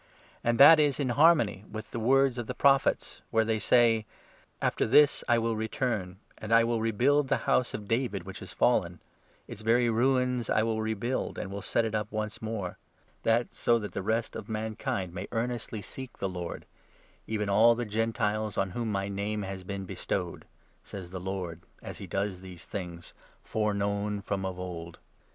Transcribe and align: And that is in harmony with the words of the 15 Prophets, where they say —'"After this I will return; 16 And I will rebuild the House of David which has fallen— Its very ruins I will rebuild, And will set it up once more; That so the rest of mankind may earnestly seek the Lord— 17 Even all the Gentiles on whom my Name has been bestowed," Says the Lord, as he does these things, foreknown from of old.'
And 0.43 0.57
that 0.59 0.79
is 0.79 0.99
in 0.99 1.09
harmony 1.09 1.63
with 1.71 1.91
the 1.91 1.99
words 1.99 2.39
of 2.39 2.47
the 2.47 2.55
15 2.55 2.59
Prophets, 2.59 3.21
where 3.29 3.45
they 3.45 3.59
say 3.59 4.07
—'"After 4.69 4.87
this 4.87 5.23
I 5.27 5.37
will 5.37 5.55
return; 5.55 6.17
16 6.31 6.33
And 6.39 6.51
I 6.55 6.63
will 6.63 6.81
rebuild 6.81 7.27
the 7.27 7.37
House 7.45 7.75
of 7.75 7.87
David 7.87 8.23
which 8.23 8.39
has 8.39 8.51
fallen— 8.51 8.99
Its 9.47 9.61
very 9.61 9.91
ruins 9.91 10.49
I 10.49 10.63
will 10.63 10.81
rebuild, 10.81 11.37
And 11.37 11.51
will 11.51 11.61
set 11.61 11.85
it 11.85 11.93
up 11.93 12.11
once 12.11 12.41
more; 12.41 12.79
That 13.21 13.53
so 13.53 13.77
the 13.77 14.01
rest 14.01 14.35
of 14.35 14.49
mankind 14.49 15.13
may 15.13 15.27
earnestly 15.31 15.83
seek 15.83 16.17
the 16.17 16.27
Lord— 16.27 16.65
17 17.27 17.33
Even 17.35 17.49
all 17.49 17.75
the 17.75 17.85
Gentiles 17.85 18.57
on 18.57 18.71
whom 18.71 18.91
my 18.91 19.07
Name 19.07 19.43
has 19.43 19.63
been 19.63 19.85
bestowed," 19.85 20.45
Says 20.83 21.11
the 21.11 21.19
Lord, 21.19 21.61
as 21.83 21.99
he 21.99 22.07
does 22.07 22.41
these 22.41 22.65
things, 22.65 23.13
foreknown 23.43 24.23
from 24.23 24.47
of 24.47 24.57
old.' 24.57 24.97